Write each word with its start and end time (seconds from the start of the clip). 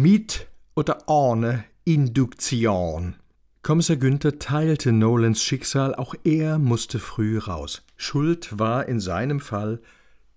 Mit 0.00 0.46
oder 0.76 1.08
ohne 1.08 1.64
Induktion. 1.82 3.16
Kommissar 3.64 3.96
Günther 3.96 4.38
teilte 4.38 4.92
Nolans 4.92 5.42
Schicksal, 5.42 5.92
auch 5.92 6.14
er 6.22 6.60
musste 6.60 7.00
früh 7.00 7.36
raus. 7.36 7.84
Schuld 7.96 8.56
war 8.60 8.86
in 8.86 9.00
seinem 9.00 9.40
Fall 9.40 9.80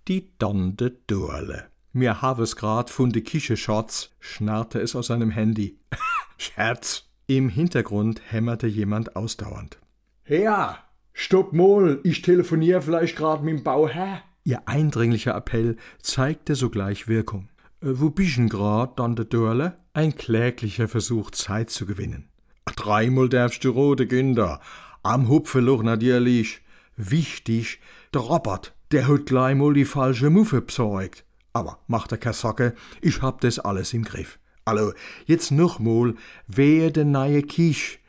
die 0.08 0.32
Donde 0.40 0.98
Durle. 1.06 1.68
Mir 1.94 2.24
habe 2.24 2.42
es 2.42 2.56
grad 2.56 2.90
von 2.90 3.12
de 3.12 3.22
Kische 3.22 3.56
Schatz, 3.56 4.10
schnarrte 4.20 4.80
es 4.80 4.96
aus 4.96 5.06
seinem 5.06 5.30
Handy. 5.30 5.78
Scherz. 6.40 7.08
Im 7.28 7.48
Hintergrund 7.48 8.20
hämmerte 8.32 8.66
jemand 8.66 9.16
ausdauernd. 9.16 9.78
Ja, 10.26 10.80
stopp 11.14 11.54
mal, 11.54 12.00
ich 12.04 12.24
telefoniere 12.24 12.82
vielleicht 12.82 13.16
grad 13.16 13.44
mit 13.44 13.60
dem 13.60 13.64
Bauherr. 13.64 14.24
Ihr 14.44 14.68
eindringlicher 14.68 15.36
Appell 15.36 15.78
zeigte 16.02 16.56
sogleich 16.56 17.08
Wirkung. 17.08 17.51
Äh, 17.82 18.00
wo 18.00 18.10
bist 18.10 18.38
denn 18.38 18.50
grad, 18.50 18.98
Tante 18.98 19.26
Dörle? 19.26 19.78
Ein 19.94 20.16
kläglicher 20.16 20.88
Versuch, 20.88 21.32
Zeit 21.32 21.70
zu 21.70 21.86
gewinnen. 21.86 22.30
Dreimal 22.76 23.28
darfst 23.28 23.64
du 23.64 23.72
rote 23.72 24.08
Günder. 24.08 24.62
Am 25.04 25.28
Hupfeloch 25.28 25.84
natürlich. 25.84 26.62
Wichtig, 26.96 27.80
der 28.14 28.22
Robert, 28.22 28.76
der 28.92 29.08
hat 29.08 29.26
gleich 29.26 29.56
mal 29.56 29.74
die 29.74 29.86
falsche 29.86 30.30
Muffe 30.30 30.62
besorgt. 30.62 31.26
Aber 31.54 31.80
macht 31.88 32.20
keine 32.22 32.34
Sorge, 32.34 32.76
ich 33.02 33.22
hab 33.22 33.42
das 33.42 33.60
alles 33.60 33.94
im 33.94 34.04
Griff. 34.04 34.40
Allo, 34.64 34.94
jetzt 35.26 35.52
noch 35.52 35.80
mal, 35.80 36.14
wer 36.48 36.92
der 36.92 37.06
neue 37.06 37.42
Kisch? 37.42 38.00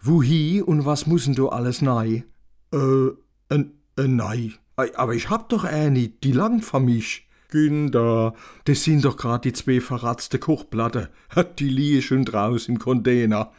Wohi 0.00 0.60
und 0.60 0.84
was 0.84 1.06
mussen 1.06 1.34
du 1.34 1.48
alles 1.48 1.80
nei? 1.80 2.24
Äh, 2.72 3.08
ein, 3.48 3.72
ein 3.96 4.16
nei. 4.16 4.52
Aber 4.76 5.14
ich 5.14 5.30
hab 5.30 5.48
doch 5.48 5.64
eine, 5.64 6.08
die 6.08 6.32
langt 6.32 6.64
für 6.64 6.80
mich. 6.80 7.28
Günder, 7.52 8.34
das 8.64 8.82
sind 8.82 9.04
doch 9.04 9.18
grad 9.18 9.44
die 9.44 9.52
zwei 9.52 9.82
verratzte 9.82 10.38
Kochplatte. 10.38 11.10
Die 11.58 11.68
liege 11.68 12.00
schon 12.00 12.24
draus 12.24 12.66
im 12.66 12.78
Container. 12.78 13.52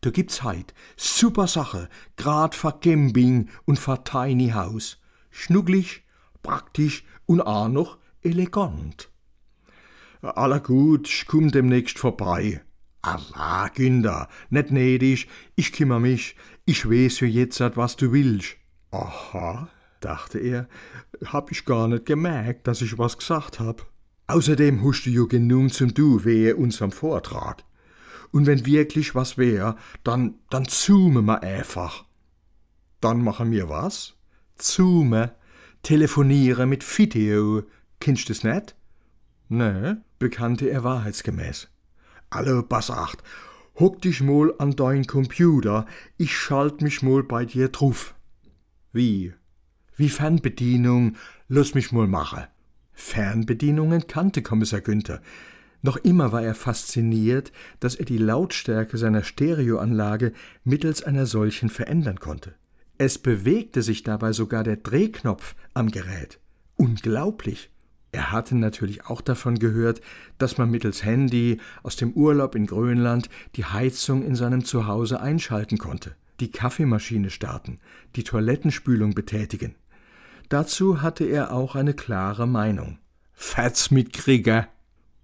Da 0.00 0.10
gibt's 0.10 0.42
heut 0.42 0.74
super 0.96 1.46
Sache, 1.46 1.88
grad 2.16 2.56
für 2.56 2.72
Camping 2.72 3.48
und 3.64 3.78
für 3.78 4.02
Tiny 4.02 4.48
House. 4.48 4.98
Schnucklig, 5.30 6.02
praktisch 6.42 7.04
und 7.26 7.40
auch 7.40 7.68
noch 7.68 7.98
elegant. 8.20 9.10
Aller 10.22 10.58
gut, 10.58 11.08
ich 11.08 11.26
komm 11.28 11.52
demnächst 11.52 12.00
vorbei. 12.00 12.62
Aber, 13.00 13.70
Günder, 13.72 14.28
net 14.50 14.72
nedisch, 14.72 15.28
ich 15.54 15.70
kümmer 15.70 16.00
mich, 16.00 16.34
ich 16.64 16.90
weiß 16.90 17.20
ja 17.20 17.28
jetzt, 17.28 17.60
was 17.76 17.94
du 17.94 18.12
willst. 18.12 18.56
Aha, 18.90 19.68
dachte 20.00 20.38
er, 20.38 20.68
hab 21.24 21.50
ich 21.50 21.64
gar 21.64 21.88
nicht 21.88 22.06
gemerkt, 22.06 22.66
dass 22.66 22.82
ich 22.82 22.98
was 22.98 23.18
gesagt 23.18 23.60
hab. 23.60 23.86
Außerdem 24.28 24.82
huscht 24.82 25.06
du 25.06 25.10
ja 25.10 25.24
genug 25.24 25.72
zum 25.72 25.94
Du 25.94 26.24
wehe 26.24 26.56
unserem 26.56 26.92
Vortrag. 26.92 27.64
Und 28.32 28.46
wenn 28.46 28.66
wirklich 28.66 29.14
was 29.14 29.38
wär, 29.38 29.76
dann, 30.02 30.34
dann 30.50 30.66
zoome 30.66 31.22
ma 31.22 31.36
einfach. 31.36 32.04
Dann 33.00 33.22
machen 33.22 33.50
wir 33.50 33.68
was? 33.68 34.14
Zoome, 34.56 35.32
telefoniere 35.82 36.66
mit 36.66 36.84
Video. 36.98 37.62
Kennst 38.00 38.28
du's 38.28 38.42
net? 38.42 38.74
Ne, 39.48 40.02
bekannte 40.18 40.68
er 40.68 40.82
wahrheitsgemäß. 40.82 41.68
Alle 42.30 42.62
pass 42.62 42.90
acht, 42.90 43.22
hock 43.78 44.02
dich 44.02 44.20
mal 44.20 44.52
an 44.58 44.72
dein 44.72 45.06
Computer, 45.06 45.86
ich 46.16 46.36
schalt 46.36 46.82
mich 46.82 47.02
mal 47.02 47.22
bei 47.22 47.44
dir 47.44 47.68
drauf. 47.68 48.14
Wie? 48.92 49.34
Wie 49.96 50.10
Fernbedienung, 50.10 51.16
lass 51.48 51.74
mich 51.74 51.90
mal 51.90 52.06
machen. 52.06 52.44
Fernbedienungen 52.92 54.06
kannte 54.06 54.42
Kommissar 54.42 54.82
Günther. 54.82 55.22
Noch 55.80 55.96
immer 55.96 56.32
war 56.32 56.42
er 56.42 56.54
fasziniert, 56.54 57.50
dass 57.80 57.94
er 57.94 58.04
die 58.04 58.18
Lautstärke 58.18 58.98
seiner 58.98 59.22
Stereoanlage 59.22 60.32
mittels 60.64 61.02
einer 61.02 61.24
solchen 61.24 61.70
verändern 61.70 62.20
konnte. 62.20 62.54
Es 62.98 63.18
bewegte 63.18 63.82
sich 63.82 64.02
dabei 64.02 64.32
sogar 64.32 64.64
der 64.64 64.76
Drehknopf 64.76 65.54
am 65.72 65.90
Gerät. 65.90 66.40
Unglaublich. 66.76 67.70
Er 68.12 68.32
hatte 68.32 68.54
natürlich 68.54 69.06
auch 69.06 69.22
davon 69.22 69.58
gehört, 69.58 70.02
dass 70.36 70.58
man 70.58 70.70
mittels 70.70 71.04
Handy 71.04 71.58
aus 71.82 71.96
dem 71.96 72.12
Urlaub 72.12 72.54
in 72.54 72.66
Grönland 72.66 73.30
die 73.54 73.64
Heizung 73.64 74.22
in 74.22 74.34
seinem 74.34 74.64
Zuhause 74.64 75.20
einschalten 75.20 75.78
konnte, 75.78 76.16
die 76.40 76.50
Kaffeemaschine 76.50 77.30
starten, 77.30 77.78
die 78.14 78.24
Toilettenspülung 78.24 79.14
betätigen. 79.14 79.74
Dazu 80.48 81.02
hatte 81.02 81.24
er 81.24 81.52
auch 81.52 81.74
eine 81.74 81.94
klare 81.94 82.46
Meinung. 82.46 82.98
Fatz 83.32 83.90
mit 83.90 84.12
Krieger. 84.12 84.68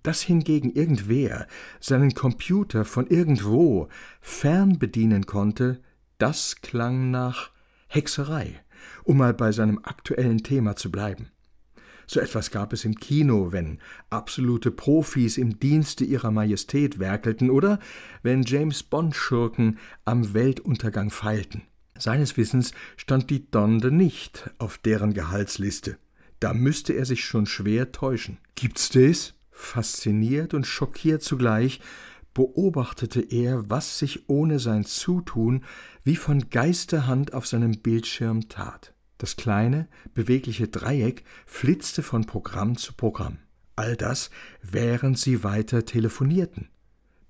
Dass 0.03 0.21
hingegen 0.21 0.73
irgendwer 0.73 1.47
seinen 1.79 2.15
Computer 2.15 2.85
von 2.85 3.07
irgendwo 3.07 3.89
fern 4.21 4.81
bedienen 4.81 5.27
konnte, 5.27 5.81
das 6.19 6.61
klang 6.61 7.13
nach 7.13 7.51
Hexerei, 7.87 8.61
um 9.05 9.19
mal 9.19 9.33
bei 9.33 9.53
seinem 9.53 9.79
aktuellen 9.85 10.43
Thema 10.43 10.75
zu 10.75 10.91
bleiben. 10.91 11.31
So 12.09 12.19
etwas 12.19 12.51
gab 12.51 12.73
es 12.73 12.85
im 12.85 12.97
Kino, 12.97 13.53
wenn 13.53 13.79
absolute 14.11 14.73
Profis 14.73 15.39
im 15.39 15.61
Dienste 15.61 16.05
ihrer 16.05 16.33
Majestät 16.33 16.99
werkelten 16.99 17.49
oder 17.49 17.79
wenn 18.25 18.43
James 18.43 18.83
Bond-Schurken 18.83 19.79
am 20.05 20.35
Weltuntergang 20.35 21.11
feilten. 21.11 21.63
Seines 21.99 22.37
Wissens 22.37 22.73
stand 22.97 23.31
die 23.31 23.51
Donde 23.51 23.91
nicht 23.91 24.51
auf 24.59 24.79
deren 24.79 25.15
Gehaltsliste. 25.15 25.99
Da 26.41 26.55
müsste 26.55 26.93
er 26.93 27.05
sich 27.05 27.25
schon 27.25 27.47
schwer 27.47 27.93
täuschen. 27.93 28.39
Gibt's 28.55 28.89
das? 28.89 29.35
Fasziniert 29.51 30.55
und 30.55 30.67
schockiert 30.67 31.23
zugleich 31.23 31.81
beobachtete 32.35 33.21
er, 33.21 33.69
was 33.69 33.99
sich 33.99 34.29
ohne 34.29 34.59
sein 34.59 34.85
Zutun 34.85 35.65
wie 36.05 36.17
von 36.17 36.51
Geisterhand 36.51 37.35
auf 37.35 37.47
seinem 37.47 37.79
Bildschirm 37.79 38.49
tat. 38.49 38.95
Das 39.19 39.37
kleine, 39.37 39.89
bewegliche 40.15 40.69
Dreieck 40.69 41.25
flitzte 41.47 42.03
von 42.03 42.25
Programm 42.25 42.77
zu 42.77 42.95
Programm. 42.95 43.39
All 43.77 43.97
das, 43.97 44.31
während 44.63 45.19
sie 45.19 45.45
weiter 45.45 45.85
telefonierten 45.85 46.69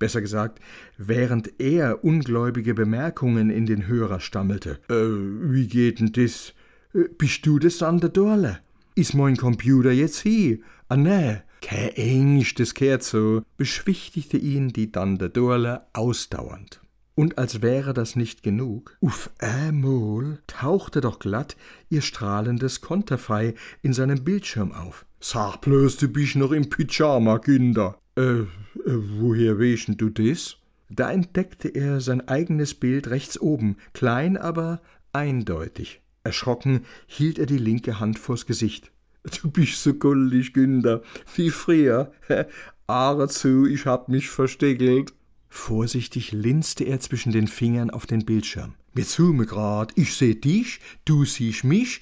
besser 0.03 0.21
gesagt, 0.21 0.59
während 0.99 1.61
er 1.61 2.03
ungläubige 2.03 2.75
Bemerkungen 2.75 3.51
in 3.51 3.67
den 3.67 3.87
Hörer 3.87 4.19
stammelte. 4.19 4.81
Äh, 4.91 5.53
wie 5.53 5.69
geht 5.69 6.01
denn 6.01 6.11
das? 6.11 6.55
Äh, 6.93 7.05
bist 7.17 7.47
du 7.47 7.61
das 7.61 7.85
an 7.85 8.01
der 8.01 8.09
Dorle? 8.09 8.59
Ist 8.97 9.15
mein 9.15 9.37
Computer 9.37 9.93
jetzt 9.93 10.19
hier? 10.19 10.59
Ah, 10.89 10.97
ne, 10.97 11.45
kein 11.61 11.91
Englisch, 11.91 12.57
das 12.57 12.75
kehrt 12.75 13.05
so, 13.05 13.43
beschwichtigte 13.57 14.39
ihn 14.39 14.71
die 14.71 14.91
Tante 14.91 15.31
Dorle 15.31 15.83
ausdauernd. 15.93 16.81
Und 17.15 17.39
als 17.39 17.63
wäre 17.63 17.95
das 17.95 18.17
nicht 18.17 18.43
genug, 18.43 18.97
uff 19.01 19.31
einmal 19.39 20.41
tauchte 20.49 21.01
doch 21.01 21.21
glatt 21.21 21.57
ihr 21.91 22.03
strahlendes 22.03 22.81
Konterfei 22.81 23.55
in 23.83 23.93
seinem 23.93 24.25
Bildschirm 24.25 24.73
auf. 24.73 25.07
Sag 25.21 25.61
bloß, 25.61 25.99
du 25.99 26.09
bist 26.09 26.35
noch 26.35 26.51
im 26.51 26.69
Pyjama, 26.69 27.39
Kinder. 27.39 27.99
Äh 28.17 28.47
woher 28.85 29.59
weschen 29.59 29.97
du 29.97 30.09
das? 30.11 30.57
Da 30.89 31.11
entdeckte 31.11 31.69
er 31.69 32.01
sein 32.01 32.27
eigenes 32.29 32.75
Bild 32.75 33.09
rechts 33.09 33.41
oben, 33.41 33.77
klein, 33.95 34.37
aber 34.37 34.83
eindeutig. 35.13 36.01
Erschrocken 36.25 36.85
hielt 37.07 37.39
er 37.39 37.47
die 37.47 37.59
linke 37.59 37.99
Hand 38.01 38.19
vors 38.19 38.47
Gesicht. 38.47 38.91
Du 39.41 39.51
bist 39.51 39.81
so 39.81 39.95
goldig, 39.95 40.53
Günder, 40.53 41.03
wie 41.37 41.51
früher. 41.51 42.13
Ahre 42.89 43.29
zu, 43.29 43.67
ich 43.67 43.87
hab 43.87 44.09
mich 44.09 44.29
versteckelt. 44.29 45.15
Vorsichtig 45.49 46.33
linste 46.33 46.85
er 46.85 46.99
zwischen 46.99 47.31
den 47.31 47.47
Fingern 47.47 47.91
auf 47.91 48.07
den 48.07 48.25
Bildschirm. 48.25 48.75
Mir 48.95 49.05
zu 49.05 49.33
mir 49.33 49.47
grad, 49.47 49.93
ich 49.97 50.17
seh 50.17 50.35
dich, 50.35 50.81
du 51.05 51.25
siehst 51.25 51.63
mich, 51.63 52.01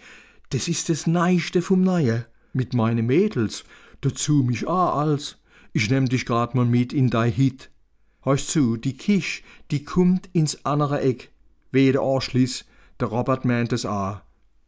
das 0.50 0.66
ist 0.66 0.88
das 0.88 1.06
Neichte 1.06 1.60
vom 1.60 1.82
Neue. 1.82 2.26
Mit 2.52 2.74
meine 2.74 3.02
Mädels, 3.02 3.64
dazu 4.00 4.42
mich 4.42 4.66
auch 4.66 4.96
als. 4.96 5.36
Ich 5.72 5.88
nehm 5.90 6.08
dich 6.08 6.26
grad 6.26 6.54
mal 6.54 6.66
mit 6.66 6.92
in 6.92 7.10
dei 7.10 7.30
Hit. 7.30 7.70
Hörst 8.22 8.48
zu, 8.48 8.76
die 8.76 8.96
Kisch, 8.96 9.42
die 9.70 9.84
kummt 9.84 10.28
ins 10.32 10.64
andere 10.64 11.00
Eck. 11.00 11.30
Wehe 11.70 11.92
der 11.92 12.02
Arschliss, 12.02 12.64
der 12.98 13.08
Robert 13.08 13.44
meint 13.44 13.72
es 13.72 13.86
a. 13.86 14.22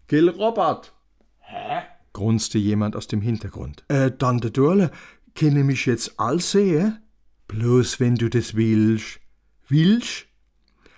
Gil 0.06 0.28
Robert! 0.28 0.92
Hä? 1.40 1.82
grunzte 2.12 2.58
jemand 2.58 2.96
aus 2.96 3.06
dem 3.06 3.20
Hintergrund. 3.20 3.84
Äh, 3.88 4.12
Tante 4.12 4.50
Durle, 4.50 4.90
kenne 5.34 5.64
mich 5.64 5.86
jetzt 5.86 6.18
all 6.18 6.40
sehe? 6.40 7.00
Bloß 7.48 8.00
wenn 8.00 8.16
du 8.16 8.28
das 8.28 8.54
willst. 8.54 9.20
Willst? 9.68 10.26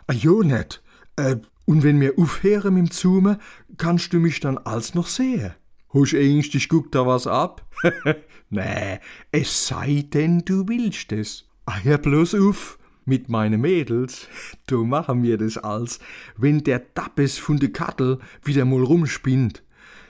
Ah, 0.06 0.12
jo 0.12 0.42
net. 0.42 0.82
Äh, 1.16 1.36
und 1.66 1.82
wenn 1.82 1.98
mir 1.98 2.14
aufhören 2.18 2.74
mit 2.74 2.86
dem 2.86 2.90
Zume, 2.90 3.38
kannst 3.78 4.12
du 4.12 4.18
mich 4.18 4.40
dann 4.40 4.58
als 4.58 4.94
noch 4.94 5.06
sehen. 5.06 5.54
Hast 5.94 6.12
Angst, 6.12 6.52
ich 6.56 6.68
guck 6.68 6.90
da 6.90 7.06
was 7.06 7.28
ab? 7.28 7.64
nee, 8.50 8.98
es 9.30 9.68
sei 9.68 10.04
denn, 10.12 10.44
du 10.44 10.66
willst 10.66 11.12
es. 11.12 11.44
Ah 11.66 11.78
ja, 11.84 11.98
bloß 11.98 12.34
auf. 12.34 12.80
Mit 13.04 13.28
meinen 13.28 13.60
Mädels, 13.60 14.26
du 14.66 14.84
machen 14.84 15.22
wir 15.22 15.38
das 15.38 15.56
als, 15.56 16.00
wenn 16.36 16.64
der 16.64 16.80
Dappes 16.80 17.38
von 17.38 17.58
de 17.58 17.68
Kattel 17.68 18.18
wieder 18.42 18.64
mal 18.64 18.82
rumspinnt. 18.82 19.62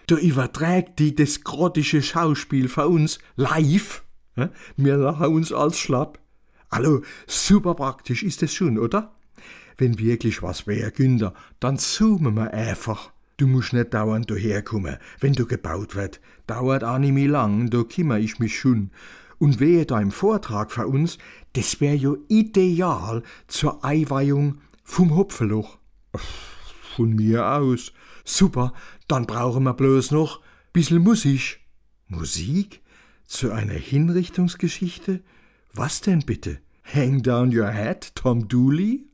Du 0.07 0.17
überträgt 0.17 1.01
die 1.01 1.15
das 1.15 1.43
grottische 1.43 2.01
Schauspiel 2.01 2.69
für 2.69 2.89
uns 2.89 3.19
live. 3.37 4.05
Wir 4.79 4.97
lachen 4.97 5.35
uns 5.35 5.53
als 5.53 5.79
schlapp. 5.79 6.19
Hallo, 6.71 7.03
super 7.27 7.75
praktisch 7.75 8.23
ist 8.23 8.43
es 8.43 8.55
schon, 8.55 8.79
oder? 8.79 9.15
Wenn 9.77 9.99
wirklich 9.99 10.43
was 10.43 10.67
wär, 10.67 10.91
Günther, 10.91 11.35
dann 11.61 11.77
zoomen 11.77 12.37
wir 12.37 12.55
einfach. 12.55 13.14
Du 13.37 13.47
musst 13.47 13.73
nicht 13.73 13.93
dauernd 13.95 14.31
daherkommen, 14.31 14.99
wenn 15.19 15.33
du 15.33 15.47
gebaut 15.47 15.97
wird. 15.97 16.21
Dauert 16.47 16.85
auch 16.85 16.99
nicht 16.99 17.13
mehr 17.13 17.29
lang, 17.29 17.71
da 17.71 17.83
kümmere 17.83 18.21
ich 18.21 18.39
mich 18.39 18.59
schon. 18.59 18.91
Und 19.39 19.59
wehe 19.59 19.85
dein 19.85 20.13
Vortrag 20.13 20.71
für 20.71 20.87
uns, 20.87 21.19
das 21.55 21.81
wär 21.81 21.97
jo 21.97 22.19
ideal 22.29 23.23
zur 23.49 23.85
Eiweihung 23.85 24.59
vom 24.85 25.17
Hopfeloch. 25.17 25.79
Von 26.95 27.15
mir 27.15 27.47
aus. 27.47 27.93
Super, 28.25 28.73
dann 29.09 29.27
brauchen 29.27 29.65
wir 29.65 29.75
bloß 29.75 30.13
noch 30.13 30.41
bissel 30.73 31.01
Musik. 31.01 31.61
Musik? 32.07 32.83
Zu 33.27 33.51
einer 33.51 33.75
Hinrichtungsgeschichte? 33.75 35.23
Was 35.73 36.01
denn 36.01 36.21
bitte? 36.21 36.61
Hang 36.85 37.23
down 37.23 37.57
your 37.57 37.71
head, 37.71 38.15
Tom 38.15 38.47
Dooley? 38.47 39.07